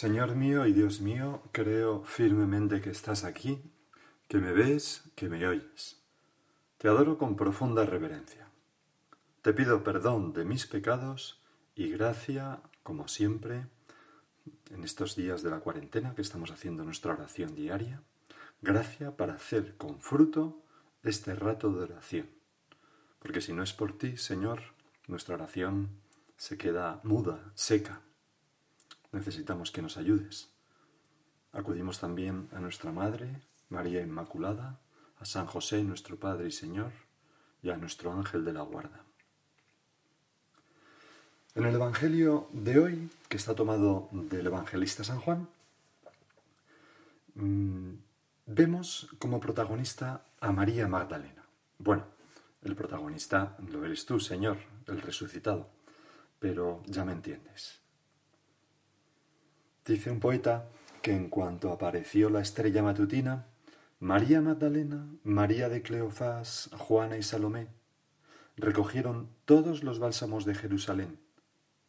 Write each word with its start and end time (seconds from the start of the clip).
Señor 0.00 0.34
mío 0.34 0.64
y 0.64 0.72
Dios 0.72 1.02
mío, 1.02 1.42
creo 1.52 2.02
firmemente 2.04 2.80
que 2.80 2.88
estás 2.88 3.22
aquí, 3.22 3.60
que 4.28 4.38
me 4.38 4.52
ves, 4.52 5.04
que 5.14 5.28
me 5.28 5.46
oyes. 5.46 6.00
Te 6.78 6.88
adoro 6.88 7.18
con 7.18 7.36
profunda 7.36 7.84
reverencia. 7.84 8.48
Te 9.42 9.52
pido 9.52 9.84
perdón 9.84 10.32
de 10.32 10.46
mis 10.46 10.66
pecados 10.66 11.42
y 11.74 11.90
gracia, 11.90 12.62
como 12.82 13.08
siempre, 13.08 13.66
en 14.70 14.84
estos 14.84 15.16
días 15.16 15.42
de 15.42 15.50
la 15.50 15.60
cuarentena 15.60 16.14
que 16.14 16.22
estamos 16.22 16.50
haciendo 16.50 16.82
nuestra 16.82 17.12
oración 17.12 17.54
diaria, 17.54 18.02
gracia 18.62 19.14
para 19.18 19.34
hacer 19.34 19.76
con 19.76 20.00
fruto 20.00 20.62
este 21.02 21.34
rato 21.34 21.74
de 21.74 21.82
oración. 21.82 22.30
Porque 23.18 23.42
si 23.42 23.52
no 23.52 23.62
es 23.62 23.74
por 23.74 23.98
ti, 23.98 24.16
Señor, 24.16 24.62
nuestra 25.08 25.34
oración 25.34 25.90
se 26.38 26.56
queda 26.56 27.00
muda, 27.04 27.52
seca 27.54 28.00
necesitamos 29.12 29.70
que 29.70 29.82
nos 29.82 29.96
ayudes. 29.96 30.50
Acudimos 31.52 31.98
también 31.98 32.48
a 32.52 32.60
nuestra 32.60 32.92
Madre, 32.92 33.42
María 33.68 34.02
Inmaculada, 34.02 34.78
a 35.18 35.24
San 35.24 35.46
José, 35.46 35.82
nuestro 35.82 36.18
Padre 36.18 36.48
y 36.48 36.52
Señor, 36.52 36.92
y 37.62 37.70
a 37.70 37.76
nuestro 37.76 38.12
ángel 38.12 38.44
de 38.44 38.52
la 38.52 38.62
guarda. 38.62 39.04
En 41.54 41.66
el 41.66 41.74
Evangelio 41.74 42.48
de 42.52 42.78
hoy, 42.78 43.10
que 43.28 43.36
está 43.36 43.54
tomado 43.54 44.08
del 44.12 44.46
evangelista 44.46 45.02
San 45.02 45.18
Juan, 45.18 45.48
mm, 47.34 47.94
vemos 48.46 49.08
como 49.18 49.40
protagonista 49.40 50.24
a 50.40 50.52
María 50.52 50.86
Magdalena. 50.86 51.44
Bueno, 51.78 52.04
el 52.62 52.76
protagonista 52.76 53.56
lo 53.68 53.84
eres 53.84 54.06
tú, 54.06 54.20
Señor, 54.20 54.58
el 54.86 55.00
resucitado, 55.00 55.68
pero 56.38 56.82
ya 56.86 57.04
me 57.04 57.12
entiendes. 57.12 57.79
Dice 59.90 60.12
un 60.12 60.20
poeta 60.20 60.68
que 61.02 61.10
en 61.10 61.28
cuanto 61.28 61.72
apareció 61.72 62.30
la 62.30 62.40
estrella 62.40 62.80
matutina, 62.80 63.48
María 63.98 64.40
Magdalena, 64.40 65.04
María 65.24 65.68
de 65.68 65.82
Cleofás, 65.82 66.70
Juana 66.78 67.16
y 67.16 67.24
Salomé 67.24 67.66
recogieron 68.56 69.30
todos 69.46 69.82
los 69.82 69.98
bálsamos 69.98 70.44
de 70.44 70.54
Jerusalén, 70.54 71.18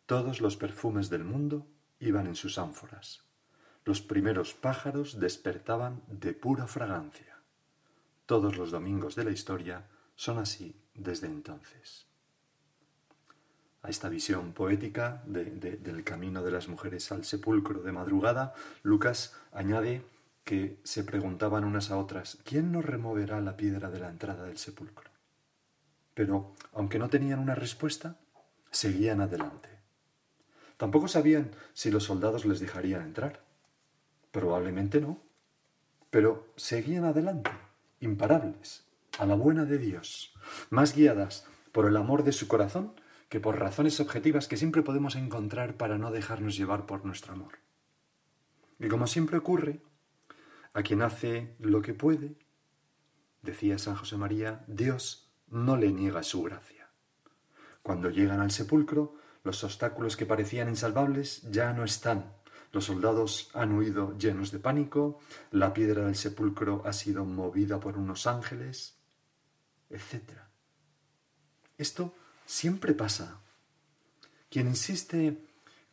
todos 0.07 0.41
los 0.41 0.57
perfumes 0.57 1.11
del 1.11 1.23
mundo 1.23 1.67
iban 1.99 2.25
en 2.25 2.35
sus 2.35 2.57
ánforas. 2.57 3.23
Los 3.85 4.01
primeros 4.01 4.55
pájaros 4.55 5.19
despertaban 5.19 6.01
de 6.07 6.33
pura 6.33 6.65
fragancia. 6.65 7.37
Todos 8.25 8.57
los 8.57 8.71
domingos 8.71 9.15
de 9.15 9.25
la 9.25 9.31
historia 9.31 9.85
son 10.15 10.39
así 10.39 10.75
desde 10.95 11.27
entonces 11.27 12.10
a 13.83 13.89
esta 13.89 14.09
visión 14.09 14.53
poética 14.53 15.23
del 15.25 16.03
camino 16.03 16.43
de 16.43 16.51
las 16.51 16.67
mujeres 16.67 17.11
al 17.11 17.25
sepulcro 17.25 17.81
de 17.81 17.91
madrugada, 17.91 18.53
Lucas 18.83 19.33
añade 19.51 20.03
que 20.43 20.77
se 20.83 21.03
preguntaban 21.03 21.63
unas 21.63 21.91
a 21.91 21.97
otras, 21.97 22.37
¿quién 22.43 22.71
nos 22.71 22.85
removerá 22.85 23.41
la 23.41 23.57
piedra 23.57 23.89
de 23.89 23.99
la 23.99 24.09
entrada 24.09 24.45
del 24.45 24.57
sepulcro? 24.57 25.09
Pero, 26.13 26.53
aunque 26.73 26.99
no 26.99 27.09
tenían 27.09 27.39
una 27.39 27.55
respuesta, 27.55 28.17
seguían 28.69 29.21
adelante. 29.21 29.69
Tampoco 30.77 31.07
sabían 31.07 31.51
si 31.73 31.91
los 31.91 32.03
soldados 32.05 32.45
les 32.45 32.59
dejarían 32.59 33.03
entrar. 33.03 33.43
Probablemente 34.31 34.99
no. 34.99 35.19
Pero 36.09 36.47
seguían 36.55 37.05
adelante, 37.05 37.51
imparables, 37.99 38.83
a 39.19 39.25
la 39.25 39.35
buena 39.35 39.65
de 39.65 39.77
Dios, 39.77 40.33
más 40.69 40.95
guiadas 40.95 41.45
por 41.71 41.85
el 41.85 41.95
amor 41.95 42.23
de 42.23 42.31
su 42.31 42.47
corazón 42.47 42.93
que 43.31 43.39
por 43.39 43.57
razones 43.57 44.01
objetivas 44.01 44.49
que 44.49 44.57
siempre 44.57 44.81
podemos 44.81 45.15
encontrar 45.15 45.77
para 45.77 45.97
no 45.97 46.11
dejarnos 46.11 46.57
llevar 46.57 46.85
por 46.85 47.05
nuestro 47.05 47.31
amor. 47.31 47.59
Y 48.77 48.89
como 48.89 49.07
siempre 49.07 49.37
ocurre, 49.37 49.79
a 50.73 50.83
quien 50.83 51.01
hace 51.01 51.55
lo 51.57 51.81
que 51.81 51.93
puede, 51.93 52.35
decía 53.41 53.77
San 53.77 53.95
José 53.95 54.17
María, 54.17 54.65
Dios 54.67 55.31
no 55.47 55.77
le 55.77 55.93
niega 55.93 56.23
su 56.23 56.43
gracia. 56.43 56.89
Cuando 57.81 58.09
llegan 58.09 58.41
al 58.41 58.51
sepulcro, 58.51 59.15
los 59.45 59.63
obstáculos 59.63 60.17
que 60.17 60.25
parecían 60.25 60.67
insalvables 60.67 61.49
ya 61.49 61.71
no 61.71 61.85
están. 61.85 62.33
Los 62.73 62.83
soldados 62.83 63.49
han 63.53 63.71
huido 63.71 64.17
llenos 64.17 64.51
de 64.51 64.59
pánico, 64.59 65.19
la 65.51 65.71
piedra 65.71 66.03
del 66.03 66.15
sepulcro 66.15 66.81
ha 66.85 66.91
sido 66.91 67.23
movida 67.23 67.79
por 67.79 67.97
unos 67.97 68.27
ángeles, 68.27 68.99
etc. 69.89 70.31
Esto 71.77 72.13
siempre 72.51 72.93
pasa. 72.93 73.39
Quien 74.49 74.67
insiste 74.67 75.41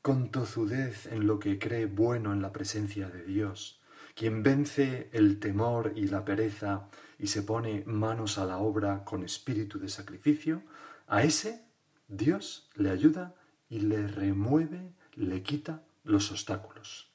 con 0.02 0.32
tozudez 0.32 1.06
en 1.06 1.28
lo 1.28 1.38
que 1.38 1.56
cree 1.56 1.86
bueno 1.86 2.32
en 2.32 2.42
la 2.42 2.52
presencia 2.52 3.08
de 3.08 3.22
Dios, 3.22 3.80
quien 4.16 4.42
vence 4.42 5.08
el 5.12 5.38
temor 5.38 5.92
y 5.94 6.08
la 6.08 6.24
pereza 6.24 6.88
y 7.16 7.28
se 7.28 7.42
pone 7.42 7.84
manos 7.86 8.38
a 8.38 8.44
la 8.44 8.58
obra 8.58 9.04
con 9.04 9.22
espíritu 9.22 9.78
de 9.78 9.88
sacrificio, 9.88 10.64
a 11.06 11.22
ese 11.22 11.62
Dios 12.08 12.68
le 12.74 12.91
ayuda 12.91 13.36
y 13.68 13.78
le 13.78 14.08
remueve, 14.08 14.92
le 15.14 15.42
quita 15.44 15.84
los 16.02 16.32
obstáculos. 16.32 17.08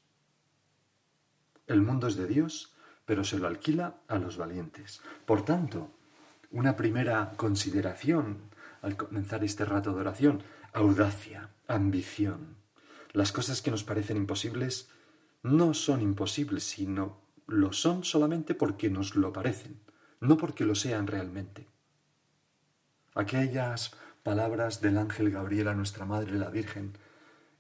El 1.68 1.82
mundo 1.82 2.08
es 2.08 2.16
de 2.16 2.28
Dios, 2.28 2.74
pero 3.06 3.26
se 3.26 3.38
lo 3.40 3.48
alquila 3.48 3.96
a 4.08 4.18
los 4.20 4.38
valientes. 4.38 5.02
Por 5.26 5.44
tanto, 5.44 5.92
una 6.50 6.78
primera 6.78 7.34
consideración 7.36 8.53
al 8.84 8.98
comenzar 8.98 9.44
este 9.44 9.66
rato 9.66 9.94
de 9.94 10.02
oración. 10.02 10.44
Audacia, 10.74 11.50
ambición. 11.68 12.58
Las 13.14 13.32
cosas 13.32 13.62
que 13.62 13.72
nos 13.72 13.84
parecen 13.84 14.18
imposibles 14.18 14.90
no 15.42 15.74
son 15.74 16.02
imposibles, 16.02 16.64
sino 16.64 17.22
lo 17.48 17.74
son 17.74 18.04
solamente 18.04 18.54
porque 18.56 18.90
nos 18.90 19.16
lo 19.16 19.34
parecen, 19.34 19.80
no 20.20 20.38
porque 20.38 20.66
lo 20.66 20.76
sean 20.76 21.08
realmente. 21.08 21.68
Aquellas 23.16 23.96
palabras 24.22 24.82
del 24.82 24.98
ángel 24.98 25.32
Gabriel 25.32 25.70
a 25.70 25.76
nuestra 25.76 26.06
Madre 26.06 26.38
la 26.38 26.50
Virgen, 26.50 26.98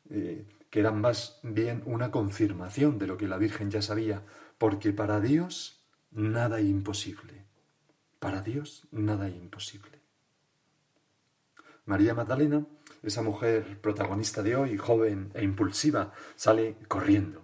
eh, 0.09 0.45
que 0.69 0.79
eran 0.79 0.99
más 0.99 1.39
bien 1.43 1.83
una 1.85 2.11
confirmación 2.11 2.97
de 2.97 3.07
lo 3.07 3.17
que 3.17 3.27
la 3.27 3.37
Virgen 3.37 3.71
ya 3.71 3.81
sabía, 3.81 4.23
porque 4.57 4.91
para 4.91 5.21
Dios 5.21 5.85
nada 6.11 6.61
imposible. 6.61 7.45
Para 8.19 8.41
Dios 8.41 8.87
nada 8.91 9.29
imposible. 9.29 10.02
María 11.85 12.13
Magdalena, 12.13 12.65
esa 13.01 13.21
mujer 13.21 13.79
protagonista 13.81 14.41
de 14.41 14.55
hoy, 14.55 14.77
joven 14.77 15.31
e 15.33 15.43
impulsiva, 15.43 16.13
sale 16.35 16.77
corriendo 16.87 17.43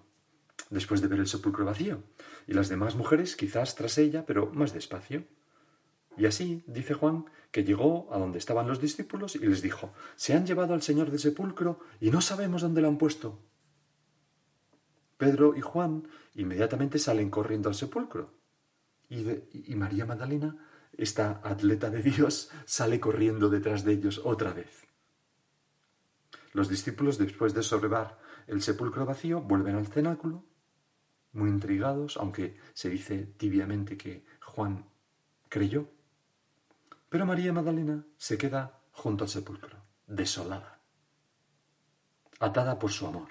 después 0.70 1.02
de 1.02 1.08
ver 1.08 1.20
el 1.20 1.28
sepulcro 1.28 1.66
vacío, 1.66 2.04
y 2.48 2.54
las 2.54 2.70
demás 2.70 2.96
mujeres 2.96 3.36
quizás 3.36 3.76
tras 3.76 3.98
ella, 3.98 4.26
pero 4.26 4.52
más 4.54 4.74
despacio. 4.74 5.24
Y 6.18 6.26
así, 6.26 6.64
dice 6.68 6.94
Juan, 6.94 7.26
que 7.52 7.64
llegó 7.64 8.14
a 8.14 8.20
donde 8.20 8.40
estaban 8.40 8.68
los 8.68 8.80
discípulos 8.80 9.36
y 9.36 9.40
les 9.40 9.62
dijo, 9.62 9.94
se 10.16 10.34
han 10.34 10.46
llevado 10.46 10.74
al 10.74 10.82
Señor 10.82 11.10
del 11.10 11.20
sepulcro 11.20 11.80
y 12.00 12.12
no 12.12 12.22
sabemos 12.22 12.62
dónde 12.62 12.82
lo 12.82 12.88
han 12.88 12.98
puesto. 12.98 13.40
Pedro 15.18 15.56
y 15.56 15.62
Juan 15.62 16.08
inmediatamente 16.36 17.00
salen 17.00 17.30
corriendo 17.30 17.70
al 17.70 17.76
sepulcro. 17.76 18.34
Y, 19.10 19.26
y 19.72 19.76
María 19.76 20.06
Magdalena 20.06 20.69
esta 21.00 21.40
atleta 21.44 21.90
de 21.90 22.04
Dios 22.04 22.52
sale 22.66 23.00
corriendo 23.00 23.50
detrás 23.50 23.86
de 23.86 23.94
ellos 23.94 24.20
otra 24.26 24.52
vez. 24.52 24.86
Los 26.52 26.68
discípulos, 26.68 27.18
después 27.18 27.54
de 27.54 27.64
sobrevar 27.64 28.20
el 28.48 28.62
sepulcro 28.62 29.06
vacío, 29.06 29.42
vuelven 29.42 29.76
al 29.76 29.88
cenáculo, 29.88 30.44
muy 31.32 31.50
intrigados, 31.50 32.18
aunque 32.18 32.58
se 32.74 32.90
dice 32.90 33.34
tibiamente 33.38 33.96
que 33.96 34.26
Juan 34.42 34.90
creyó. 35.48 35.88
Pero 37.08 37.26
María 37.26 37.54
Magdalena 37.54 38.06
se 38.18 38.38
queda 38.38 38.82
junto 38.92 39.24
al 39.24 39.30
sepulcro, 39.30 39.78
desolada, 40.06 40.82
atada 42.40 42.78
por 42.78 42.92
su 42.92 43.08
amor. 43.08 43.30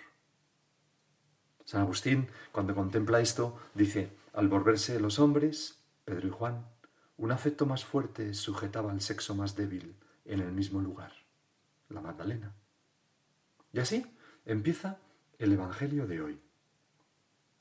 San 1.66 1.82
Agustín, 1.82 2.28
cuando 2.50 2.74
contempla 2.74 3.20
esto, 3.20 3.58
dice, 3.74 4.16
al 4.32 4.48
volverse 4.48 4.98
los 4.98 5.18
hombres, 5.18 5.84
Pedro 6.06 6.28
y 6.28 6.30
Juan, 6.30 6.77
un 7.18 7.32
afecto 7.32 7.66
más 7.66 7.84
fuerte 7.84 8.32
sujetaba 8.32 8.92
al 8.92 9.00
sexo 9.00 9.34
más 9.34 9.56
débil 9.56 9.94
en 10.24 10.40
el 10.40 10.52
mismo 10.52 10.80
lugar, 10.80 11.12
la 11.88 12.00
Magdalena. 12.00 12.54
Y 13.72 13.80
así 13.80 14.06
empieza 14.46 14.98
el 15.38 15.52
Evangelio 15.52 16.06
de 16.06 16.22
hoy, 16.22 16.40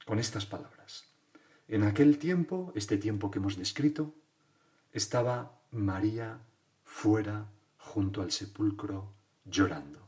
con 0.05 0.19
estas 0.19 0.45
palabras. 0.45 1.05
En 1.67 1.83
aquel 1.83 2.17
tiempo, 2.17 2.71
este 2.75 2.97
tiempo 2.97 3.29
que 3.29 3.39
hemos 3.39 3.57
descrito, 3.57 4.13
estaba 4.93 5.59
María 5.71 6.39
fuera 6.83 7.47
junto 7.77 8.21
al 8.21 8.31
sepulcro 8.31 9.13
llorando. 9.43 10.07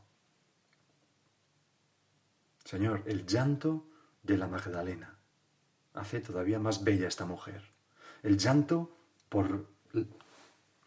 Señor, 2.64 3.02
el 3.06 3.26
llanto 3.26 3.88
de 4.22 4.38
la 4.38 4.46
Magdalena 4.46 5.18
hace 5.94 6.20
todavía 6.20 6.60
más 6.60 6.84
bella 6.84 7.08
esta 7.08 7.26
mujer. 7.26 7.62
El 8.22 8.38
llanto 8.38 8.99
por, 9.30 9.66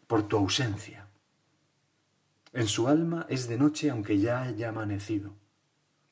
por 0.06 0.28
tu 0.28 0.36
ausencia. 0.36 1.08
En 2.52 2.68
su 2.68 2.86
alma 2.86 3.26
es 3.28 3.48
de 3.48 3.58
noche 3.58 3.90
aunque 3.90 4.20
ya 4.20 4.42
haya 4.42 4.68
amanecido, 4.68 5.34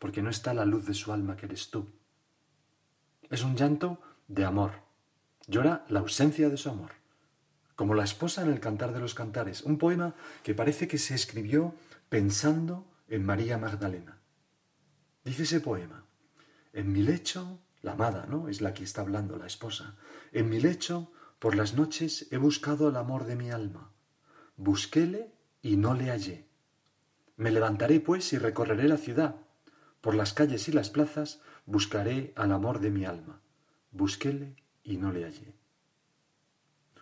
porque 0.00 0.22
no 0.22 0.30
está 0.30 0.52
la 0.52 0.64
luz 0.64 0.86
de 0.86 0.94
su 0.94 1.12
alma 1.12 1.36
que 1.36 1.46
eres 1.46 1.70
tú. 1.70 1.88
Es 3.30 3.44
un 3.44 3.54
llanto 3.54 4.00
de 4.26 4.44
amor. 4.44 4.72
Llora 5.46 5.84
la 5.88 6.00
ausencia 6.00 6.48
de 6.48 6.56
su 6.56 6.68
amor. 6.68 6.90
Como 7.76 7.94
la 7.94 8.04
esposa 8.04 8.42
en 8.42 8.50
el 8.50 8.60
Cantar 8.60 8.92
de 8.92 9.00
los 9.00 9.14
Cantares, 9.14 9.62
un 9.62 9.78
poema 9.78 10.14
que 10.42 10.54
parece 10.54 10.88
que 10.88 10.98
se 10.98 11.14
escribió 11.14 11.74
pensando 12.08 12.86
en 13.08 13.24
María 13.24 13.58
Magdalena. 13.58 14.18
Dice 15.24 15.44
ese 15.44 15.60
poema, 15.60 16.04
en 16.72 16.92
mi 16.92 17.02
lecho, 17.02 17.60
la 17.82 17.92
amada, 17.92 18.26
¿no? 18.28 18.48
Es 18.48 18.60
la 18.60 18.74
que 18.74 18.84
está 18.84 19.02
hablando, 19.02 19.36
la 19.36 19.46
esposa. 19.46 19.96
En 20.32 20.48
mi 20.48 20.60
lecho, 20.60 21.12
por 21.42 21.56
las 21.56 21.74
noches, 21.74 22.28
he 22.30 22.36
buscado 22.36 22.88
el 22.88 22.94
amor 22.94 23.24
de 23.24 23.34
mi 23.34 23.50
alma. 23.50 23.90
Busquéle 24.56 25.32
y 25.60 25.76
no 25.76 25.92
le 25.92 26.08
hallé. 26.08 26.46
Me 27.36 27.50
levantaré, 27.50 27.98
pues, 27.98 28.32
y 28.32 28.38
recorreré 28.38 28.86
la 28.86 28.96
ciudad. 28.96 29.34
Por 30.00 30.14
las 30.14 30.34
calles 30.34 30.68
y 30.68 30.72
las 30.72 30.88
plazas 30.88 31.40
buscaré 31.66 32.32
al 32.36 32.52
amor 32.52 32.78
de 32.78 32.92
mi 32.92 33.06
alma. 33.06 33.40
Busquéle 33.90 34.54
y 34.84 34.98
no 34.98 35.10
le 35.10 35.24
hallé. 35.24 35.56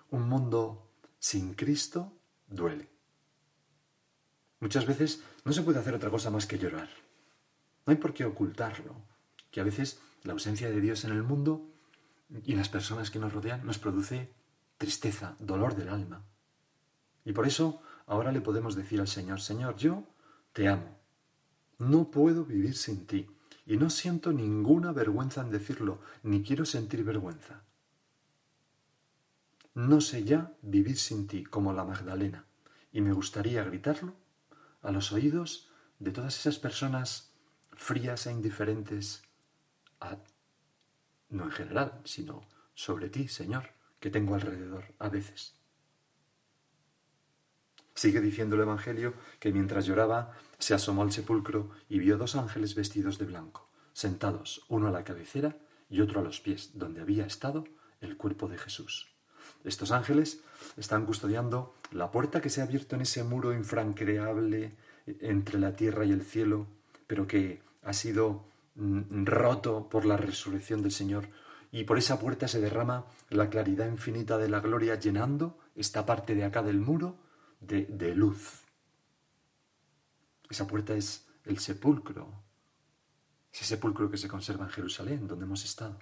Un 0.08 0.26
mundo 0.26 0.90
sin 1.18 1.52
Cristo 1.52 2.16
duele. 2.46 2.88
Muchas 4.58 4.86
veces 4.86 5.22
no 5.44 5.52
se 5.52 5.60
puede 5.60 5.80
hacer 5.80 5.92
otra 5.92 6.08
cosa 6.08 6.30
más 6.30 6.46
que 6.46 6.56
llorar. 6.56 6.88
No 7.84 7.90
hay 7.90 7.98
por 7.98 8.14
qué 8.14 8.24
ocultarlo, 8.24 8.94
que 9.50 9.60
a 9.60 9.64
veces 9.64 10.00
la 10.22 10.32
ausencia 10.32 10.70
de 10.70 10.80
Dios 10.80 11.04
en 11.04 11.10
el 11.10 11.24
mundo 11.24 11.69
y 12.44 12.54
las 12.54 12.68
personas 12.68 13.10
que 13.10 13.18
nos 13.18 13.32
rodean 13.32 13.64
nos 13.64 13.78
produce 13.78 14.32
tristeza, 14.78 15.36
dolor 15.38 15.74
del 15.74 15.88
alma. 15.88 16.24
Y 17.24 17.32
por 17.32 17.46
eso 17.46 17.82
ahora 18.06 18.32
le 18.32 18.40
podemos 18.40 18.74
decir 18.74 19.00
al 19.00 19.08
Señor, 19.08 19.40
Señor, 19.40 19.76
yo 19.76 20.04
te 20.52 20.68
amo. 20.68 20.98
No 21.78 22.10
puedo 22.10 22.44
vivir 22.44 22.76
sin 22.76 23.06
ti. 23.06 23.28
Y 23.66 23.76
no 23.76 23.90
siento 23.90 24.32
ninguna 24.32 24.92
vergüenza 24.92 25.42
en 25.42 25.50
decirlo, 25.50 26.00
ni 26.22 26.42
quiero 26.42 26.64
sentir 26.64 27.04
vergüenza. 27.04 27.62
No 29.74 30.00
sé 30.00 30.24
ya 30.24 30.52
vivir 30.62 30.98
sin 30.98 31.28
ti 31.28 31.44
como 31.44 31.72
la 31.72 31.84
Magdalena, 31.84 32.46
y 32.92 33.00
me 33.00 33.12
gustaría 33.12 33.62
gritarlo 33.62 34.14
a 34.82 34.90
los 34.90 35.12
oídos 35.12 35.70
de 36.00 36.10
todas 36.10 36.36
esas 36.36 36.58
personas 36.58 37.32
frías 37.72 38.26
e 38.26 38.32
indiferentes, 38.32 39.22
no 41.30 41.44
en 41.44 41.50
general, 41.52 42.00
sino 42.04 42.42
sobre 42.74 43.08
ti, 43.08 43.28
Señor, 43.28 43.70
que 43.98 44.10
tengo 44.10 44.34
alrededor 44.34 44.84
a 44.98 45.08
veces. 45.08 45.54
Sigue 47.94 48.20
diciendo 48.20 48.56
el 48.56 48.62
Evangelio 48.62 49.14
que 49.38 49.52
mientras 49.52 49.84
lloraba 49.84 50.32
se 50.58 50.74
asomó 50.74 51.02
al 51.02 51.12
sepulcro 51.12 51.70
y 51.88 51.98
vio 51.98 52.16
dos 52.16 52.36
ángeles 52.36 52.74
vestidos 52.74 53.18
de 53.18 53.26
blanco, 53.26 53.68
sentados 53.92 54.64
uno 54.68 54.88
a 54.88 54.90
la 54.90 55.04
cabecera 55.04 55.56
y 55.90 56.00
otro 56.00 56.20
a 56.20 56.22
los 56.22 56.40
pies, 56.40 56.70
donde 56.74 57.00
había 57.02 57.26
estado 57.26 57.64
el 58.00 58.16
cuerpo 58.16 58.48
de 58.48 58.58
Jesús. 58.58 59.08
Estos 59.64 59.90
ángeles 59.90 60.40
están 60.76 61.04
custodiando 61.04 61.74
la 61.90 62.10
puerta 62.10 62.40
que 62.40 62.48
se 62.48 62.60
ha 62.60 62.64
abierto 62.64 62.96
en 62.96 63.02
ese 63.02 63.24
muro 63.24 63.52
infranqueable 63.52 64.72
entre 65.06 65.58
la 65.58 65.76
tierra 65.76 66.04
y 66.04 66.12
el 66.12 66.22
cielo, 66.22 66.66
pero 67.06 67.26
que 67.26 67.60
ha 67.82 67.92
sido 67.92 68.46
roto 68.76 69.88
por 69.88 70.04
la 70.04 70.16
resurrección 70.16 70.82
del 70.82 70.92
Señor, 70.92 71.28
y 71.72 71.84
por 71.84 71.98
esa 71.98 72.18
puerta 72.18 72.48
se 72.48 72.60
derrama 72.60 73.06
la 73.28 73.48
claridad 73.48 73.86
infinita 73.86 74.38
de 74.38 74.48
la 74.48 74.60
gloria, 74.60 74.96
llenando 74.96 75.58
esta 75.74 76.04
parte 76.04 76.34
de 76.34 76.44
acá 76.44 76.62
del 76.62 76.80
muro 76.80 77.18
de, 77.60 77.86
de 77.86 78.14
luz. 78.14 78.64
Esa 80.48 80.66
puerta 80.66 80.94
es 80.94 81.28
el 81.44 81.58
sepulcro, 81.58 82.42
ese 83.52 83.64
sepulcro 83.64 84.10
que 84.10 84.16
se 84.16 84.28
conserva 84.28 84.64
en 84.64 84.70
Jerusalén, 84.70 85.28
donde 85.28 85.44
hemos 85.44 85.64
estado. 85.64 85.98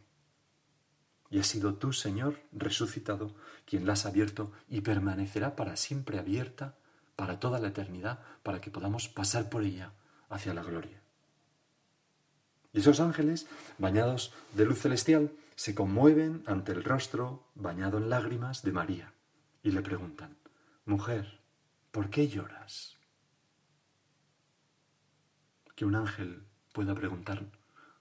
Y 1.31 1.39
ha 1.39 1.45
sido 1.45 1.75
tú, 1.75 1.93
Señor, 1.93 2.41
resucitado, 2.53 3.35
quien 3.67 3.87
la 3.87 3.93
has 3.93 4.07
abierto 4.07 4.53
y 4.69 4.81
permanecerá 4.81 5.57
para 5.57 5.77
siempre 5.77 6.19
abierta, 6.19 6.79
para 7.17 7.39
toda 7.39 7.59
la 7.59 7.69
eternidad, 7.69 8.21
para 8.43 8.61
que 8.61 8.71
podamos 8.71 9.09
pasar 9.09 9.51
por 9.51 9.63
ella 9.63 9.93
hacia 10.31 10.55
la 10.55 10.63
gloria. 10.63 11.03
Y 12.73 12.81
esos 12.81 13.01
ángeles, 13.01 13.47
bañados 13.79 14.33
de 14.55 14.67
luz 14.67 14.81
celestial, 14.81 15.33
se 15.57 15.75
conmueven 15.75 16.43
ante 16.47 16.73
el 16.73 16.85
rostro 16.85 17.45
bañado 17.55 17.99
en 17.99 18.11
lágrimas 18.11 18.63
de 18.63 18.73
María 18.73 19.13
y 19.63 19.73
le 19.73 19.83
preguntan, 19.83 20.37
Mujer, 20.85 21.41
¿por 21.91 22.11
qué 22.11 22.29
lloras? 22.29 22.97
Que 25.75 25.85
un 25.85 25.97
ángel 25.97 26.45
pueda 26.73 26.95
preguntar, 26.95 27.45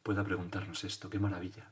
pueda 0.03 0.23
preguntarnos 0.23 0.83
esto, 0.83 1.09
qué 1.09 1.19
maravilla. 1.19 1.71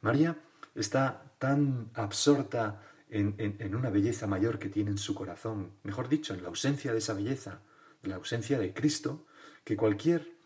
María 0.00 0.36
está 0.74 1.34
tan 1.38 1.90
absorta 1.94 2.80
en, 3.10 3.34
en, 3.38 3.74
una 3.74 3.90
belleza 3.90 4.26
mayor 4.26 4.58
que 4.58 4.68
tiene 4.68 4.90
en 4.90 4.98
su 4.98 5.14
corazón, 5.14 5.72
mejor 5.82 6.08
dicho, 6.08 6.34
en 6.34 6.42
la 6.42 6.48
ausencia 6.48 6.92
de 6.92 6.98
esa 6.98 7.14
belleza, 7.14 7.60
de 8.02 8.08
la 8.08 8.16
ausencia 8.16 8.58
de 8.58 8.72
Cristo, 8.72 9.26
que 9.64 9.76
cualquier 9.76 10.37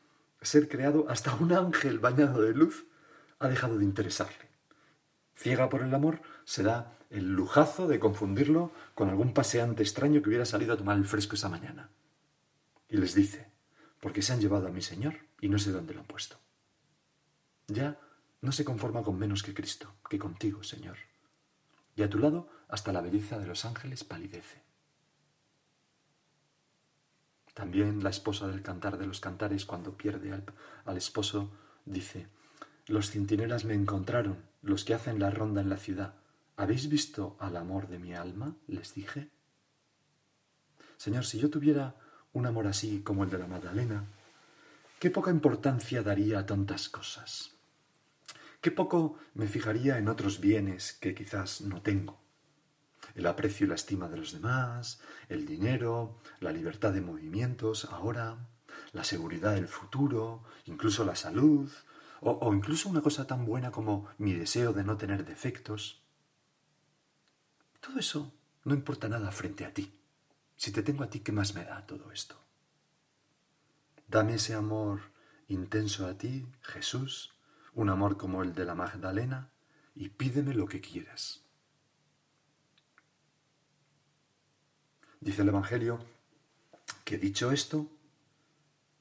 ser 0.43 0.69
creado, 0.69 1.07
hasta 1.09 1.35
un 1.35 1.53
ángel 1.53 1.99
bañado 1.99 2.43
de 2.43 2.53
luz, 2.53 2.87
ha 3.39 3.49
dejado 3.49 3.79
de 3.79 3.85
interesarle. 3.85 4.51
Ciega 5.35 5.69
por 5.69 5.83
el 5.83 5.95
amor, 5.95 6.21
se 6.45 6.63
da 6.63 6.99
el 7.11 7.33
lujazo 7.33 7.89
de 7.89 7.99
confundirlo 7.99 8.73
con 8.95 9.09
algún 9.09 9.35
paseante 9.35 9.83
extraño 9.83 10.23
que 10.23 10.29
hubiera 10.29 10.45
salido 10.45 10.73
a 10.73 10.77
tomar 10.77 10.97
el 10.97 11.05
fresco 11.05 11.35
esa 11.35 11.49
mañana. 11.49 11.91
Y 12.89 12.97
les 12.97 13.15
dice, 13.15 13.51
porque 14.01 14.23
se 14.23 14.33
han 14.33 14.41
llevado 14.41 14.69
a 14.69 14.73
mi 14.73 14.83
Señor 14.83 15.15
y 15.41 15.49
no 15.49 15.59
sé 15.59 15.73
dónde 15.73 15.95
lo 15.95 16.01
han 16.01 16.07
puesto. 16.07 16.37
Ya 17.67 17.99
no 18.41 18.53
se 18.53 18.65
conforma 18.65 19.03
con 19.03 19.19
menos 19.19 19.43
que 19.43 19.55
Cristo, 19.55 19.95
que 20.09 20.19
contigo, 20.19 20.63
Señor. 20.63 20.97
Y 21.97 22.03
a 22.03 22.11
tu 22.11 22.19
lado 22.19 22.49
hasta 22.69 22.93
la 22.93 23.01
belleza 23.01 23.39
de 23.39 23.47
los 23.47 23.65
ángeles 23.65 24.05
palidece. 24.05 24.62
También 27.55 28.03
la 28.03 28.11
esposa 28.11 28.49
del 28.49 28.63
cantar 28.63 28.99
de 28.99 29.07
los 29.07 29.21
cantares, 29.21 29.67
cuando 29.67 29.97
pierde 29.97 30.33
al, 30.33 30.45
al 30.85 30.97
esposo, 30.97 31.51
dice, 31.85 32.27
Los 32.87 33.11
centinelas 33.11 33.65
me 33.65 33.75
encontraron, 33.75 34.39
los 34.63 34.85
que 34.85 34.95
hacen 34.95 35.19
la 35.19 35.31
ronda 35.31 35.61
en 35.61 35.69
la 35.69 35.77
ciudad. 35.77 36.15
¿Habéis 36.57 36.89
visto 36.89 37.37
al 37.41 37.57
amor 37.57 37.89
de 37.89 37.99
mi 37.99 38.15
alma? 38.15 38.57
les 38.67 38.95
dije. 38.95 39.31
Señor, 40.97 41.25
si 41.25 41.39
yo 41.39 41.51
tuviera 41.51 41.97
un 42.33 42.47
amor 42.47 42.67
así 42.67 43.01
como 43.01 43.25
el 43.25 43.31
de 43.31 43.39
la 43.39 43.47
Magdalena, 43.47 44.05
qué 44.99 45.11
poca 45.11 45.31
importancia 45.31 46.03
daría 46.03 46.39
a 46.39 46.47
tantas 46.47 46.89
cosas. 46.89 47.51
Qué 48.61 48.71
poco 48.71 49.19
me 49.35 49.49
fijaría 49.49 49.99
en 49.99 50.09
otros 50.09 50.39
bienes 50.39 50.93
que 50.93 51.15
quizás 51.15 51.63
no 51.63 51.83
tengo. 51.83 52.22
El 53.15 53.27
aprecio 53.27 53.67
y 53.67 53.69
la 53.69 53.75
estima 53.75 54.09
de 54.09 54.17
los 54.17 54.33
demás, 54.33 55.01
el 55.29 55.47
dinero, 55.47 56.19
la 56.41 56.53
libertad 56.53 56.93
de 56.93 57.01
movimientos 57.01 57.85
ahora, 57.87 58.49
la 58.93 59.05
seguridad 59.05 59.55
del 59.55 59.69
futuro, 59.69 60.45
incluso 60.67 61.05
la 61.05 61.17
salud, 61.17 61.71
o, 62.21 62.55
incluso 62.55 62.89
una 62.89 63.01
cosa 63.01 63.27
tan 63.27 63.45
buena 63.45 63.73
como 63.73 64.09
mi 64.19 64.33
deseo 64.33 64.73
de 64.73 64.85
no 64.85 64.97
tener 64.97 65.25
defectos. 65.25 66.03
Todo 67.81 67.99
eso 67.99 68.33
no 68.65 68.75
importa 68.75 69.09
nada 69.09 69.33
frente 69.33 69.65
a 69.65 69.75
ti. 69.75 69.93
Si 70.57 70.71
te 70.71 70.83
tengo 70.83 71.03
a 71.03 71.11
ti, 71.11 71.21
¿qué 71.21 71.33
más 71.33 71.55
me 71.55 71.65
da 71.65 71.85
todo 71.85 72.13
esto? 72.13 72.41
Dame 74.07 74.35
ese 74.35 74.55
amor 74.55 75.01
intenso 75.49 76.07
a 76.07 76.17
ti, 76.17 76.47
Jesús, 76.63 77.35
un 77.75 77.89
amor 77.89 78.17
como 78.17 78.43
el 78.43 78.55
de 78.55 78.65
la 78.65 78.75
Magdalena, 78.75 79.51
y 79.95 80.09
pídeme 80.11 80.55
lo 80.55 80.67
que 80.67 80.81
quieras. 80.81 81.43
Dice 85.23 85.43
el 85.43 85.49
Evangelio 85.51 86.01
que 87.05 87.17
dicho 87.17 87.53
esto, 87.53 87.87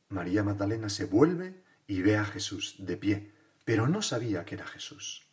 María 0.10 0.44
Magdalena 0.44 0.88
se 0.88 1.06
vuelve 1.06 1.64
y 1.88 2.04
ve 2.04 2.16
a 2.16 2.26
Jesús 2.26 2.76
de 2.78 2.96
pie, 2.96 3.32
pero 3.66 3.88
no 3.88 4.04
sabía 4.04 4.46
que 4.46 4.54
era 4.54 4.68
Jesús. 4.68 5.26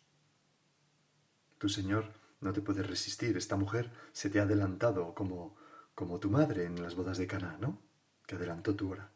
Tu 1.59 1.69
Señor 1.69 2.11
no 2.41 2.53
te 2.53 2.61
puedes 2.61 2.87
resistir, 2.87 3.37
esta 3.37 3.55
mujer 3.55 3.91
se 4.13 4.31
te 4.31 4.39
ha 4.39 4.43
adelantado 4.43 5.13
como, 5.13 5.55
como 5.93 6.19
tu 6.19 6.31
madre 6.31 6.65
en 6.65 6.81
las 6.81 6.95
bodas 6.95 7.19
de 7.19 7.27
Caná, 7.27 7.55
¿no? 7.61 7.79
Que 8.25 8.37
adelantó 8.37 8.75
tu 8.75 8.89
hora. 8.89 9.11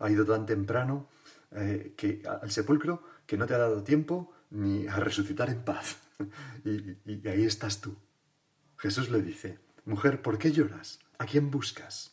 Ha 0.00 0.10
ido 0.10 0.26
tan 0.26 0.44
temprano 0.44 1.08
eh, 1.52 1.94
que, 1.96 2.20
al 2.26 2.50
sepulcro 2.50 3.04
que 3.26 3.36
no 3.36 3.46
te 3.46 3.54
ha 3.54 3.58
dado 3.58 3.84
tiempo 3.84 4.32
ni 4.50 4.88
a 4.88 4.96
resucitar 4.96 5.50
en 5.50 5.62
paz. 5.62 5.98
y, 6.64 6.98
y 7.12 7.28
ahí 7.28 7.44
estás 7.44 7.80
tú. 7.80 7.94
Jesús 8.76 9.08
le 9.08 9.22
dice, 9.22 9.65
mujer, 9.86 10.20
¿por 10.20 10.38
qué 10.38 10.52
lloras? 10.52 10.98
¿A 11.18 11.24
quién 11.24 11.50
buscas? 11.50 12.12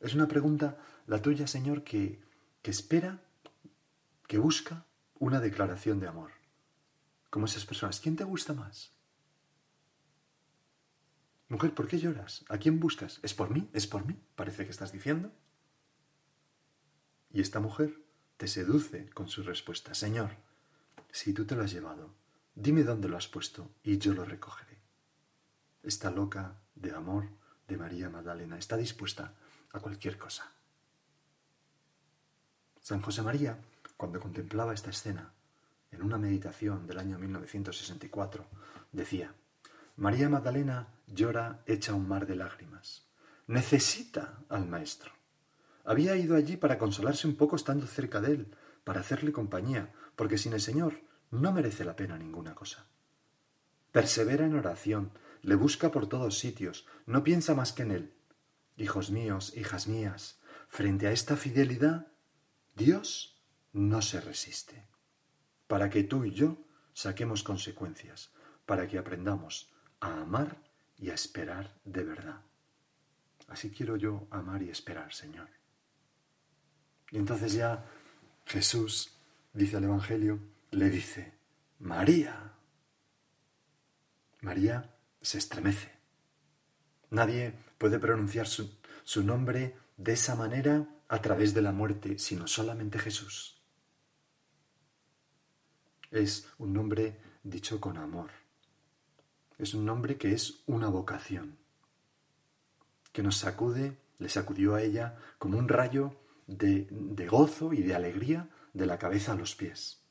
Es 0.00 0.14
una 0.14 0.28
pregunta, 0.28 0.78
la 1.06 1.20
tuya, 1.20 1.46
Señor, 1.46 1.82
que, 1.82 2.22
que 2.62 2.70
espera, 2.70 3.20
que 4.28 4.38
busca 4.38 4.86
una 5.18 5.40
declaración 5.40 5.98
de 5.98 6.08
amor. 6.08 6.30
Como 7.30 7.46
esas 7.46 7.66
personas, 7.66 7.98
¿quién 7.98 8.14
te 8.16 8.24
gusta 8.24 8.52
más? 8.52 8.92
Mujer, 11.48 11.74
¿por 11.74 11.86
qué 11.86 11.98
lloras? 11.98 12.44
¿A 12.48 12.58
quién 12.58 12.80
buscas? 12.80 13.20
¿Es 13.22 13.34
por 13.34 13.50
mí? 13.50 13.68
¿Es 13.72 13.86
por 13.86 14.06
mí? 14.06 14.16
Parece 14.36 14.64
que 14.64 14.70
estás 14.70 14.92
diciendo. 14.92 15.32
Y 17.30 17.40
esta 17.40 17.60
mujer 17.60 18.02
te 18.36 18.48
seduce 18.48 19.08
con 19.10 19.28
su 19.28 19.42
respuesta, 19.42 19.94
Señor, 19.94 20.36
si 21.10 21.32
tú 21.32 21.44
te 21.44 21.54
lo 21.54 21.62
has 21.62 21.72
llevado, 21.72 22.14
dime 22.54 22.84
dónde 22.84 23.08
lo 23.08 23.16
has 23.16 23.28
puesto 23.28 23.70
y 23.82 23.98
yo 23.98 24.14
lo 24.14 24.24
recogeré. 24.24 24.71
Esta 25.82 26.10
loca 26.10 26.54
de 26.74 26.92
amor 26.92 27.28
de 27.66 27.76
María 27.76 28.08
Magdalena 28.08 28.58
está 28.58 28.76
dispuesta 28.76 29.34
a 29.72 29.80
cualquier 29.80 30.16
cosa. 30.16 30.52
San 32.80 33.00
José 33.00 33.22
María, 33.22 33.58
cuando 33.96 34.20
contemplaba 34.20 34.74
esta 34.74 34.90
escena, 34.90 35.32
en 35.90 36.02
una 36.02 36.18
meditación 36.18 36.86
del 36.86 36.98
año 36.98 37.18
1964, 37.18 38.44
decía, 38.92 39.34
María 39.96 40.28
Magdalena 40.28 40.88
llora 41.06 41.62
hecha 41.66 41.94
un 41.94 42.08
mar 42.08 42.26
de 42.26 42.36
lágrimas. 42.36 43.06
Necesita 43.46 44.38
al 44.48 44.66
Maestro. 44.66 45.12
Había 45.84 46.16
ido 46.16 46.36
allí 46.36 46.56
para 46.56 46.78
consolarse 46.78 47.26
un 47.26 47.36
poco 47.36 47.56
estando 47.56 47.86
cerca 47.86 48.20
de 48.20 48.32
él, 48.32 48.54
para 48.84 49.00
hacerle 49.00 49.32
compañía, 49.32 49.92
porque 50.16 50.38
sin 50.38 50.52
el 50.52 50.60
Señor 50.60 51.00
no 51.30 51.52
merece 51.52 51.84
la 51.84 51.96
pena 51.96 52.18
ninguna 52.18 52.54
cosa. 52.54 52.86
Persevera 53.90 54.46
en 54.46 54.56
oración, 54.56 55.10
le 55.42 55.56
busca 55.56 55.90
por 55.90 56.08
todos 56.08 56.38
sitios, 56.38 56.86
no 57.04 57.22
piensa 57.24 57.54
más 57.54 57.72
que 57.72 57.82
en 57.82 57.90
él. 57.90 58.14
Hijos 58.76 59.10
míos, 59.10 59.52
hijas 59.56 59.86
mías, 59.88 60.40
frente 60.68 61.06
a 61.06 61.12
esta 61.12 61.36
fidelidad, 61.36 62.06
Dios 62.74 63.42
no 63.72 64.00
se 64.02 64.20
resiste. 64.20 64.86
Para 65.66 65.90
que 65.90 66.04
tú 66.04 66.24
y 66.24 66.32
yo 66.32 66.64
saquemos 66.94 67.42
consecuencias, 67.42 68.32
para 68.66 68.86
que 68.86 68.98
aprendamos 68.98 69.72
a 70.00 70.20
amar 70.20 70.62
y 70.96 71.10
a 71.10 71.14
esperar 71.14 71.78
de 71.84 72.04
verdad. 72.04 72.42
Así 73.48 73.70
quiero 73.70 73.96
yo 73.96 74.28
amar 74.30 74.62
y 74.62 74.70
esperar, 74.70 75.12
Señor. 75.12 75.48
Y 77.10 77.18
entonces 77.18 77.52
ya 77.52 77.84
Jesús, 78.46 79.18
dice 79.52 79.76
el 79.76 79.84
Evangelio, 79.84 80.40
le 80.70 80.88
dice, 80.88 81.34
María. 81.78 82.54
María 84.40 84.92
se 85.22 85.38
estremece. 85.38 85.90
Nadie 87.10 87.54
puede 87.78 87.98
pronunciar 87.98 88.46
su, 88.46 88.78
su 89.04 89.22
nombre 89.22 89.76
de 89.96 90.12
esa 90.12 90.34
manera 90.34 90.88
a 91.08 91.20
través 91.20 91.54
de 91.54 91.62
la 91.62 91.72
muerte, 91.72 92.18
sino 92.18 92.46
solamente 92.46 92.98
Jesús. 92.98 93.60
Es 96.10 96.48
un 96.58 96.72
nombre 96.72 97.18
dicho 97.42 97.80
con 97.80 97.96
amor. 97.96 98.30
Es 99.58 99.74
un 99.74 99.84
nombre 99.84 100.16
que 100.16 100.32
es 100.32 100.62
una 100.66 100.88
vocación, 100.88 101.58
que 103.12 103.22
nos 103.22 103.36
sacude, 103.36 103.98
le 104.18 104.28
sacudió 104.28 104.74
a 104.74 104.82
ella 104.82 105.18
como 105.38 105.58
un 105.58 105.68
rayo 105.68 106.16
de, 106.46 106.88
de 106.90 107.26
gozo 107.26 107.72
y 107.72 107.82
de 107.82 107.94
alegría 107.94 108.48
de 108.72 108.86
la 108.86 108.98
cabeza 108.98 109.32
a 109.32 109.36
los 109.36 109.54
pies. 109.54 110.02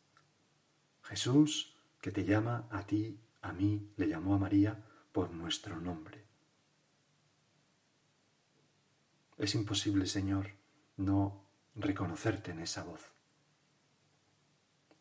Jesús, 1.04 1.76
que 2.00 2.12
te 2.12 2.24
llama 2.24 2.68
a 2.70 2.86
ti, 2.86 3.20
a 3.42 3.52
mí, 3.52 3.92
le 3.98 4.08
llamó 4.08 4.36
a 4.36 4.40
María 4.40 4.86
por 5.12 5.32
nuestro 5.32 5.80
nombre. 5.80 6.24
Es 9.38 9.56
imposible, 9.56 10.06
Señor, 10.06 10.52
no 10.98 11.42
reconocerte 11.76 12.52
en 12.52 12.60
esa 12.60 12.84
voz. 12.84 13.12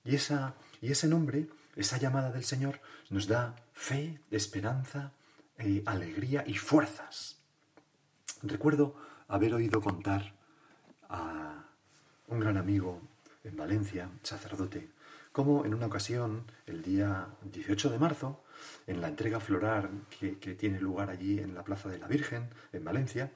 Y, 0.04 0.14
esa, 0.14 0.54
y 0.80 0.90
ese 0.90 1.08
nombre, 1.08 1.48
esa 1.76 1.98
llamada 1.98 2.32
del 2.32 2.44
Señor, 2.44 2.80
nos 3.10 3.26
da 3.26 3.56
fe, 3.72 4.20
esperanza, 4.30 5.12
eh, 5.58 5.82
alegría 5.84 6.42
y 6.46 6.54
fuerzas. 6.54 7.38
Recuerdo 8.42 8.96
haber 9.28 9.52
oído 9.54 9.82
contar 9.82 10.34
a 11.08 11.66
un 12.28 12.40
gran 12.40 12.56
amigo 12.56 13.00
en 13.44 13.56
Valencia, 13.56 14.10
sacerdote, 14.22 14.90
como 15.32 15.64
en 15.64 15.74
una 15.74 15.86
ocasión, 15.86 16.44
el 16.66 16.82
día 16.82 17.28
18 17.42 17.90
de 17.90 17.98
marzo, 17.98 18.42
en 18.86 19.00
la 19.00 19.08
entrega 19.08 19.40
floral 19.40 19.90
que, 20.18 20.38
que, 20.38 20.54
tiene 20.54 20.80
lugar 20.80 21.10
allí 21.10 21.38
en 21.38 21.54
la 21.54 21.64
Plaza 21.64 21.88
de 21.88 21.98
la 21.98 22.08
Virgen, 22.08 22.50
en 22.72 22.84
Valencia, 22.84 23.30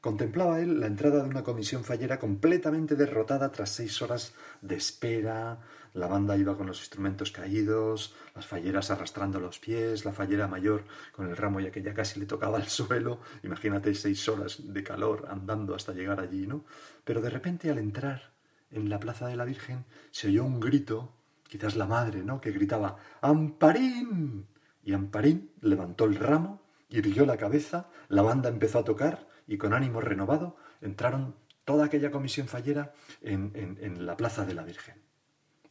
Contemplaba 0.00 0.60
él 0.60 0.80
la 0.80 0.86
entrada 0.86 1.22
de 1.22 1.28
una 1.28 1.42
comisión 1.42 1.84
fallera 1.84 2.18
completamente 2.18 2.96
derrotada 2.96 3.52
tras 3.52 3.68
seis 3.68 4.00
horas 4.00 4.32
de 4.62 4.76
espera. 4.76 5.60
La 5.92 6.06
banda 6.06 6.38
iba 6.38 6.56
con 6.56 6.66
los 6.66 6.80
instrumentos 6.80 7.30
caídos, 7.32 8.14
las 8.34 8.46
falleras 8.46 8.90
arrastrando 8.90 9.40
los 9.40 9.58
pies, 9.58 10.06
la 10.06 10.12
fallera 10.12 10.48
mayor 10.48 10.84
con 11.12 11.28
el 11.28 11.36
ramo 11.36 11.60
ya 11.60 11.70
que 11.70 11.82
ya 11.82 11.92
casi 11.92 12.18
le 12.18 12.24
tocaba 12.24 12.56
el 12.56 12.68
suelo. 12.68 13.20
Imagínate 13.42 13.94
seis 13.94 14.26
horas 14.26 14.72
de 14.72 14.82
calor 14.82 15.26
andando 15.28 15.74
hasta 15.74 15.92
llegar 15.92 16.18
allí, 16.18 16.46
¿no? 16.46 16.64
Pero 17.04 17.20
de 17.20 17.28
repente 17.28 17.70
al 17.70 17.76
entrar 17.76 18.32
en 18.70 18.88
la 18.88 19.00
plaza 19.00 19.26
de 19.26 19.36
la 19.36 19.44
Virgen 19.44 19.84
se 20.12 20.28
oyó 20.28 20.46
un 20.46 20.60
grito, 20.60 21.12
quizás 21.46 21.76
la 21.76 21.84
madre, 21.84 22.22
¿no? 22.22 22.40
Que 22.40 22.52
gritaba 22.52 22.96
¡Amparín! 23.20 24.46
Y 24.82 24.92
Amparín 24.94 25.52
levantó 25.60 26.04
el 26.04 26.16
ramo, 26.16 26.62
irguió 26.88 27.26
la 27.26 27.36
cabeza, 27.36 27.90
la 28.08 28.22
banda 28.22 28.48
empezó 28.48 28.78
a 28.78 28.84
tocar 28.84 29.28
y 29.46 29.58
con 29.58 29.74
ánimo 29.74 30.00
renovado 30.00 30.56
entraron 30.80 31.36
toda 31.64 31.86
aquella 31.86 32.10
comisión 32.10 32.48
fallera 32.48 32.94
en, 33.20 34.06
la 34.06 34.16
plaza 34.16 34.44
de 34.44 34.54
la 34.54 34.64
Virgen. 34.64 35.02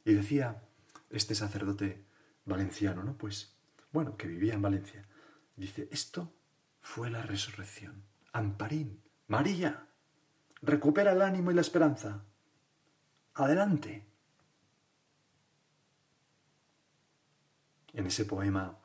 Y 0.06 0.14
decía 0.14 0.64
este 1.10 1.36
sacerdote 1.36 2.06
valenciano, 2.46 3.04
¿no? 3.04 3.18
Pues, 3.18 3.56
bueno, 3.92 4.16
que 4.16 4.28
vivía 4.28 4.54
en 4.54 4.62
Valencia, 4.62 5.06
dice, 5.56 5.88
esto 5.92 6.34
fue 6.80 7.10
la 7.10 7.24
resurrección. 7.24 8.04
Amparín, 8.32 9.02
María, 9.28 9.88
recupera 10.62 11.12
el 11.12 11.22
ánimo 11.22 11.52
y 11.52 11.56
la 11.56 11.62
esperanza. 11.62 12.24
Adelante. 13.34 14.06
En 17.94 18.06
ese 18.06 18.26
poema 18.26 18.78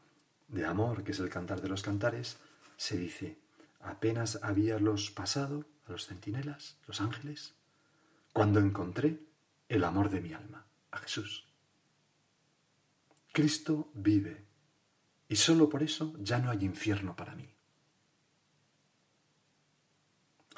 de 0.49 0.65
amor, 0.65 1.05
que 1.05 1.13
es 1.13 1.19
el 1.19 1.31
cantar 1.31 1.61
de 1.61 1.69
los 1.69 1.83
cantares, 1.83 2.39
se 2.77 2.97
dice, 2.97 3.39
apenas 3.81 4.41
los 4.81 5.11
pasado 5.11 5.65
a 5.87 5.93
los 5.93 6.07
centinelas, 6.07 6.77
los 6.87 7.01
ángeles, 7.01 7.55
cuando 8.33 8.61
encontré 8.61 9.21
el 9.69 9.85
amor 9.85 10.11
de 10.11 10.21
mi 10.21 10.33
alma, 10.33 10.67
a 10.91 10.99
Jesús. 10.99 11.47
Cristo 13.33 13.91
vive 13.95 14.45
y 15.29 15.37
solo 15.37 15.69
por 15.69 15.83
eso 15.83 16.15
ya 16.19 16.39
no 16.39 16.51
hay 16.51 16.65
infierno 16.65 17.17
para 17.17 17.35
mí. 17.35 17.49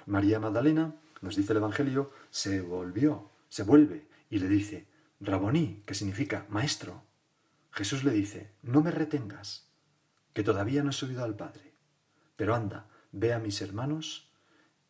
María 0.07 0.39
Magdalena, 0.39 0.95
nos 1.21 1.37
dice 1.37 1.53
el 1.53 1.59
Evangelio, 1.59 2.13
se 2.31 2.61
volvió, 2.61 3.31
se 3.49 3.63
vuelve 3.63 4.07
y 4.31 4.39
le 4.39 4.49
dice, 4.49 4.87
Raboní, 5.21 5.83
que 5.87 5.95
significa 5.95 6.47
maestro. 6.49 7.03
Jesús 7.73 8.05
le 8.05 8.13
dice, 8.13 8.53
no 8.63 8.83
me 8.83 8.91
retengas, 8.91 9.66
que 10.37 10.45
todavía 10.45 10.83
no 10.83 10.91
he 10.91 10.93
subido 10.93 11.25
al 11.25 11.35
Padre, 11.35 11.73
pero 12.37 12.55
anda, 12.55 12.91
Ve 13.11 13.33
a 13.33 13.39
mis 13.39 13.63
hermanos 13.63 14.29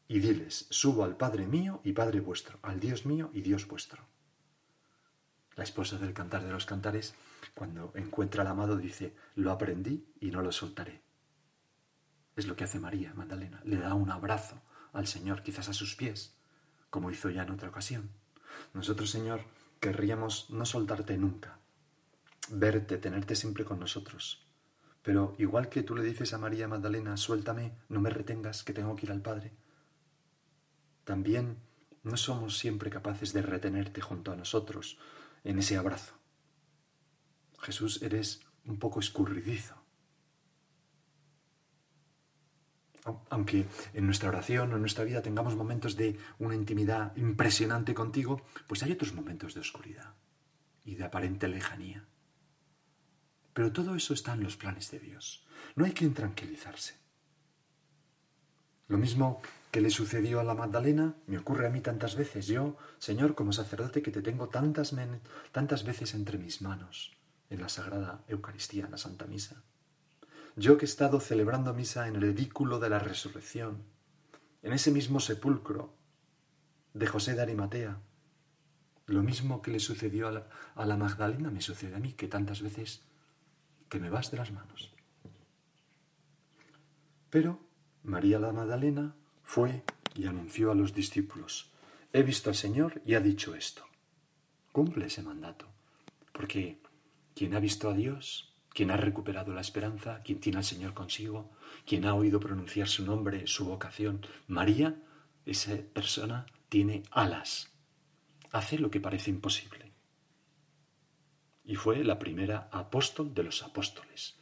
y 0.08 0.18
diles, 0.18 0.66
subo 0.70 1.04
al 1.04 1.16
Padre 1.16 1.46
mío 1.46 1.80
y 1.84 1.92
Padre 1.92 2.18
vuestro, 2.18 2.58
al 2.62 2.80
Dios 2.80 3.06
mío 3.06 3.30
y 3.32 3.42
Dios 3.42 3.68
vuestro. 3.68 4.02
La 5.54 5.62
esposa 5.62 5.98
del 5.98 6.12
cantar 6.12 6.42
de 6.42 6.50
los 6.50 6.66
cantares, 6.66 7.14
cuando 7.54 7.92
encuentra 7.94 8.42
al 8.42 8.48
amado, 8.48 8.76
dice, 8.76 9.14
lo 9.36 9.52
aprendí 9.52 10.12
y 10.18 10.32
no 10.32 10.42
lo 10.42 10.50
soltaré. 10.50 11.00
Es 12.34 12.48
lo 12.48 12.56
que 12.56 12.64
hace 12.64 12.80
María 12.80 13.14
Magdalena, 13.14 13.60
le 13.62 13.76
da 13.76 13.94
un 13.94 14.10
abrazo 14.10 14.60
al 14.92 15.06
Señor, 15.06 15.44
quizás 15.44 15.68
a 15.68 15.74
sus 15.74 15.94
pies, 15.94 16.34
como 16.90 17.12
hizo 17.12 17.30
ya 17.30 17.44
en 17.44 17.52
otra 17.52 17.68
ocasión. 17.68 18.10
Nosotros, 18.74 19.10
Señor, 19.10 19.42
querríamos 19.78 20.50
no 20.50 20.66
soltarte 20.66 21.16
nunca, 21.16 21.60
verte, 22.50 22.98
tenerte 22.98 23.36
siempre 23.36 23.64
con 23.64 23.78
nosotros, 23.78 24.45
pero 25.06 25.36
igual 25.38 25.68
que 25.68 25.84
tú 25.84 25.94
le 25.94 26.02
dices 26.02 26.34
a 26.34 26.38
María 26.38 26.66
Magdalena, 26.66 27.16
suéltame, 27.16 27.76
no 27.88 28.00
me 28.00 28.10
retengas, 28.10 28.64
que 28.64 28.72
tengo 28.72 28.96
que 28.96 29.06
ir 29.06 29.12
al 29.12 29.22
Padre, 29.22 29.52
también 31.04 31.58
no 32.02 32.16
somos 32.16 32.58
siempre 32.58 32.90
capaces 32.90 33.32
de 33.32 33.40
retenerte 33.40 34.00
junto 34.00 34.32
a 34.32 34.36
nosotros 34.36 34.98
en 35.44 35.60
ese 35.60 35.76
abrazo. 35.76 36.18
Jesús, 37.60 38.02
eres 38.02 38.40
un 38.64 38.80
poco 38.80 38.98
escurridizo. 38.98 39.76
Aunque 43.30 43.68
en 43.94 44.06
nuestra 44.06 44.30
oración 44.30 44.72
o 44.72 44.74
en 44.74 44.80
nuestra 44.80 45.04
vida 45.04 45.22
tengamos 45.22 45.54
momentos 45.54 45.94
de 45.94 46.18
una 46.40 46.56
intimidad 46.56 47.16
impresionante 47.16 47.94
contigo, 47.94 48.42
pues 48.66 48.82
hay 48.82 48.90
otros 48.90 49.14
momentos 49.14 49.54
de 49.54 49.60
oscuridad 49.60 50.14
y 50.84 50.96
de 50.96 51.04
aparente 51.04 51.46
lejanía. 51.46 52.08
Pero 53.56 53.72
todo 53.72 53.94
eso 53.96 54.12
está 54.12 54.34
en 54.34 54.44
los 54.44 54.58
planes 54.58 54.90
de 54.90 55.00
Dios. 55.00 55.42
No 55.76 55.86
hay 55.86 55.92
que 55.92 56.04
intranquilizarse. 56.04 56.98
Lo 58.86 58.98
mismo 58.98 59.40
que 59.70 59.80
le 59.80 59.88
sucedió 59.88 60.40
a 60.40 60.44
la 60.44 60.52
Magdalena, 60.52 61.14
me 61.26 61.38
ocurre 61.38 61.66
a 61.66 61.70
mí 61.70 61.80
tantas 61.80 62.16
veces. 62.16 62.48
Yo, 62.48 62.76
Señor, 62.98 63.34
como 63.34 63.54
sacerdote, 63.54 64.02
que 64.02 64.10
te 64.10 64.20
tengo 64.20 64.50
tantas, 64.50 64.94
tantas 65.52 65.84
veces 65.84 66.12
entre 66.12 66.36
mis 66.36 66.60
manos 66.60 67.16
en 67.48 67.62
la 67.62 67.70
Sagrada 67.70 68.22
Eucaristía, 68.28 68.84
en 68.84 68.90
la 68.90 68.98
Santa 68.98 69.24
Misa. 69.24 69.62
Yo 70.56 70.76
que 70.76 70.84
he 70.84 70.88
estado 70.88 71.18
celebrando 71.18 71.72
misa 71.72 72.08
en 72.08 72.16
el 72.16 72.24
edículo 72.24 72.78
de 72.78 72.90
la 72.90 72.98
resurrección, 72.98 73.84
en 74.62 74.74
ese 74.74 74.90
mismo 74.90 75.18
sepulcro 75.18 75.94
de 76.92 77.06
José 77.06 77.32
de 77.32 77.40
Arimatea, 77.40 78.02
Lo 79.06 79.22
mismo 79.22 79.62
que 79.62 79.70
le 79.70 79.80
sucedió 79.80 80.28
a 80.28 80.32
la, 80.32 80.48
a 80.74 80.84
la 80.84 80.98
Magdalena 80.98 81.50
me 81.50 81.62
sucede 81.62 81.94
a 81.94 82.00
mí, 82.00 82.12
que 82.12 82.28
tantas 82.28 82.60
veces 82.60 83.06
te 83.88 84.00
me 84.00 84.10
vas 84.10 84.30
de 84.30 84.36
las 84.36 84.52
manos. 84.52 84.92
Pero 87.30 87.60
María 88.02 88.38
la 88.38 88.52
Magdalena 88.52 89.14
fue 89.42 89.82
y 90.14 90.26
anunció 90.26 90.70
a 90.70 90.74
los 90.74 90.94
discípulos, 90.94 91.70
he 92.12 92.22
visto 92.22 92.50
al 92.50 92.56
Señor 92.56 93.02
y 93.04 93.14
ha 93.14 93.20
dicho 93.20 93.54
esto. 93.54 93.84
Cumple 94.72 95.06
ese 95.06 95.22
mandato, 95.22 95.66
porque 96.32 96.78
quien 97.34 97.54
ha 97.54 97.60
visto 97.60 97.90
a 97.90 97.94
Dios, 97.94 98.54
quien 98.70 98.90
ha 98.90 98.96
recuperado 98.96 99.52
la 99.52 99.60
esperanza, 99.60 100.22
quien 100.22 100.40
tiene 100.40 100.58
al 100.58 100.64
Señor 100.64 100.94
consigo, 100.94 101.50
quien 101.84 102.04
ha 102.04 102.14
oído 102.14 102.40
pronunciar 102.40 102.88
su 102.88 103.04
nombre, 103.04 103.46
su 103.46 103.64
vocación, 103.64 104.20
María, 104.46 104.96
esa 105.44 105.76
persona 105.92 106.46
tiene 106.68 107.02
alas, 107.10 107.70
hace 108.52 108.78
lo 108.78 108.90
que 108.90 109.00
parece 109.00 109.30
imposible. 109.30 109.85
Y 111.66 111.74
fue 111.74 112.02
la 112.04 112.18
primera 112.18 112.68
apóstol 112.72 113.34
de 113.34 113.42
los 113.42 113.62
apóstoles, 113.62 114.38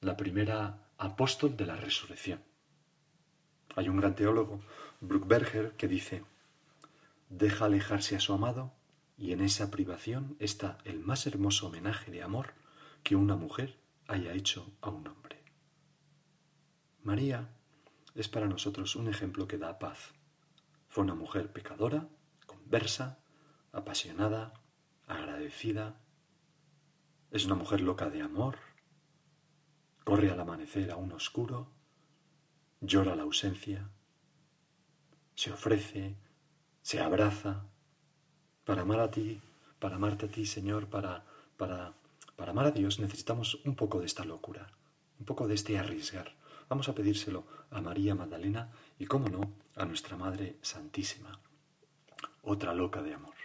la 0.00 0.16
primera 0.16 0.90
apóstol 0.98 1.56
de 1.56 1.64
la 1.64 1.76
resurrección. 1.76 2.42
Hay 3.76 3.88
un 3.88 3.96
gran 3.96 4.14
teólogo, 4.14 4.60
Bruckberger, 5.00 5.76
que 5.76 5.88
dice, 5.88 6.24
deja 7.28 7.64
alejarse 7.64 8.16
a 8.16 8.20
su 8.20 8.34
amado 8.34 8.74
y 9.16 9.32
en 9.32 9.40
esa 9.40 9.70
privación 9.70 10.36
está 10.40 10.78
el 10.84 10.98
más 10.98 11.26
hermoso 11.26 11.68
homenaje 11.68 12.10
de 12.10 12.22
amor 12.22 12.54
que 13.02 13.16
una 13.16 13.36
mujer 13.36 13.78
haya 14.08 14.32
hecho 14.32 14.72
a 14.80 14.90
un 14.90 15.06
hombre. 15.06 15.42
María 17.02 17.48
es 18.14 18.28
para 18.28 18.46
nosotros 18.46 18.96
un 18.96 19.08
ejemplo 19.08 19.46
que 19.46 19.56
da 19.56 19.78
paz. 19.78 20.12
Fue 20.88 21.04
una 21.04 21.14
mujer 21.14 21.52
pecadora, 21.52 22.08
conversa, 22.46 23.20
apasionada, 23.72 24.52
agradecida. 25.06 26.00
Es 27.30 27.44
una 27.44 27.54
mujer 27.54 27.80
loca 27.80 28.10
de 28.10 28.22
amor. 28.22 28.56
Corre 30.04 30.30
al 30.30 30.40
amanecer 30.40 30.90
a 30.90 30.96
un 30.96 31.12
oscuro, 31.12 31.68
llora 32.80 33.14
la 33.14 33.22
ausencia, 33.22 33.88
se 35.34 35.52
ofrece, 35.52 36.16
se 36.82 37.00
abraza, 37.00 37.64
para 38.64 38.82
amar 38.82 39.00
a 39.00 39.10
ti, 39.10 39.40
para 39.78 39.96
amarte 39.96 40.26
a 40.26 40.28
ti, 40.30 40.44
Señor, 40.46 40.88
para, 40.88 41.24
para, 41.56 41.92
para 42.36 42.50
amar 42.50 42.66
a 42.66 42.70
Dios 42.70 42.98
necesitamos 42.98 43.60
un 43.64 43.74
poco 43.76 44.00
de 44.00 44.06
esta 44.06 44.24
locura, 44.24 44.66
un 45.18 45.26
poco 45.26 45.46
de 45.46 45.54
este 45.54 45.78
arriesgar. 45.78 46.34
Vamos 46.68 46.88
a 46.88 46.94
pedírselo 46.94 47.44
a 47.70 47.80
María 47.80 48.14
Magdalena 48.14 48.70
y, 48.98 49.06
cómo 49.06 49.28
no, 49.28 49.40
a 49.76 49.84
nuestra 49.84 50.16
Madre 50.16 50.56
Santísima, 50.62 51.38
otra 52.42 52.74
loca 52.74 53.02
de 53.02 53.14
amor. 53.14 53.39